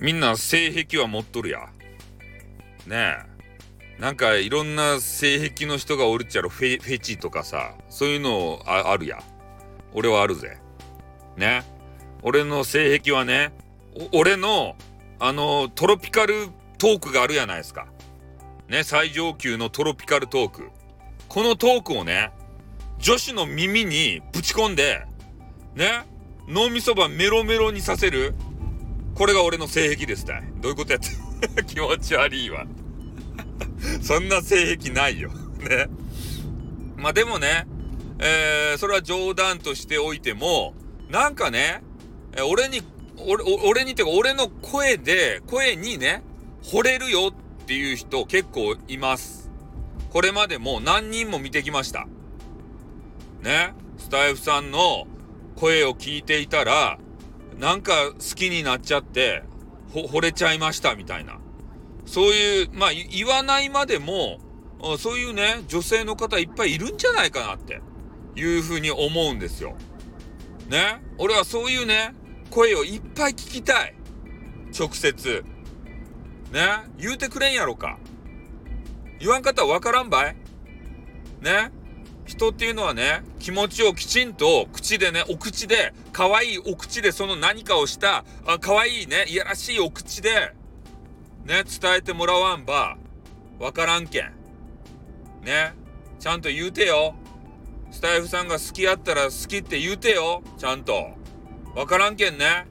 [0.00, 1.68] みんな性癖は持っとるや。
[2.86, 3.16] ね
[3.96, 4.00] え。
[4.00, 6.48] なんかいろんな性癖の人がおるっちゃろ。
[6.48, 7.74] フェフェチとかさ。
[7.88, 9.18] そういうのああるや。
[9.92, 10.58] 俺はあるぜ。
[11.36, 11.64] ね。
[12.22, 13.52] 俺の性癖はね
[14.12, 14.76] 俺の
[15.18, 17.86] あのトロピカルトークがあるやないですか。
[18.68, 20.70] ね最上級のトロピカルトーク。
[21.28, 22.30] このトークをね
[22.98, 25.04] 女子の耳にぶち込んで
[25.74, 26.06] ね
[26.48, 28.34] 脳みそばメロメロにさせる。
[29.18, 30.44] これが俺の性癖ですたい。
[30.60, 31.64] どういうことやって。
[31.66, 32.66] 気持ち悪いわ。
[34.00, 35.30] そんな性癖ないよ。
[35.58, 35.88] ね。
[36.96, 37.66] まあでもね
[38.20, 40.74] えー、それは冗談としておいても
[41.08, 41.82] なんかね
[42.48, 42.82] 俺に
[43.16, 46.22] 俺俺にっていうか俺の声で声にね
[46.64, 49.50] 惚れるよっていう人結構います。
[50.10, 52.06] これまでも何人も見てきました。
[53.42, 53.74] ね。
[53.98, 55.08] スタイフさんの
[55.56, 56.98] 声を聞いていたら
[57.58, 59.42] なんか好きになっちゃって
[59.92, 61.38] 惚れちゃいましたみたいな。
[62.06, 64.38] そういうまあ言わないまでも
[64.98, 67.80] そういうね女性の方いっぱいいるんじゃないかなって
[68.36, 69.76] いうふうに思うんですよ。
[70.68, 71.02] ね？
[71.18, 72.14] 俺はそういうね
[72.50, 73.94] 声をいっぱい聞きたい。
[74.78, 75.44] 直接。
[76.52, 76.60] ね？
[76.96, 77.98] 言うてくれんやろか。
[79.18, 80.36] 言わんかったらわからんばい。
[81.40, 81.72] ね？
[82.28, 90.54] 人っていうのはね気持ちをきちんと口でねお口で可愛いお口でその何かをしたあ可愛いねいやらしいお口で
[91.44, 92.96] ね伝えてもらわんば
[93.58, 94.32] わからんけん。
[95.42, 95.74] ね
[96.20, 97.14] ちゃんと言うてよ。
[97.90, 100.42] スタイフさんが好きやったら好きって言うてよ。
[100.58, 101.10] ちゃんと。
[101.74, 102.66] わからんけんね。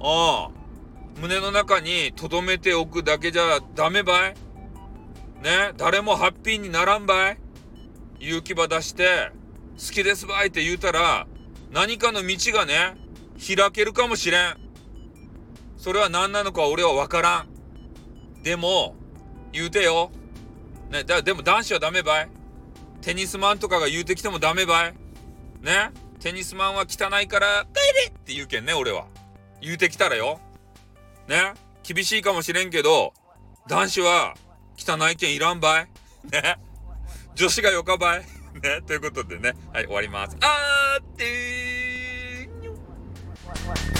[0.00, 0.50] ああ。
[1.20, 4.34] 胸の中に留めておくだけじゃダメばい。
[5.42, 7.38] ね誰もハッピーにならんばい。
[8.20, 9.30] 勇気場出して
[9.76, 11.26] 好きですばいって言うたら
[11.72, 12.96] 何かの道がね
[13.38, 14.56] 開けるかもしれん。
[15.76, 17.48] それは何なのか俺は分からん。
[18.42, 18.96] でも
[19.52, 20.10] 言うてよ。
[20.90, 22.30] ねだでも男子はダメばい。
[23.00, 24.94] テニスマンとかが言うてきてもダメばい。
[25.62, 29.06] ねテニスマンは汚いから帰れって言うけんね俺は。
[29.60, 30.40] 言うてきたらよ。
[31.28, 33.14] ね厳しいかもしれんけど
[33.68, 34.34] 男子は
[34.76, 35.88] 汚いけんいらんばい。
[36.32, 36.58] ね。
[37.38, 38.18] 女子がよかばい。
[38.60, 40.36] ね、ということでね、はい、終わります。
[40.40, 43.97] あーってー